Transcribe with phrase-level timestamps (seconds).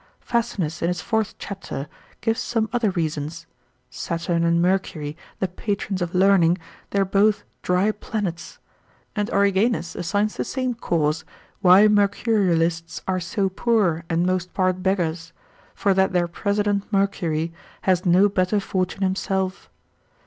[0.19, 1.63] Facinus in his fourth chap.
[2.21, 3.45] gives some other reasons;
[3.91, 6.57] Saturn and Mercury, the patrons of learning,
[6.89, 8.57] they are both dry planets:
[9.15, 11.23] and Origanus assigns the same cause,
[11.59, 15.33] why Mercurialists are so poor, and most part beggars;
[15.75, 19.69] for that their president Mercury had no better fortune himself.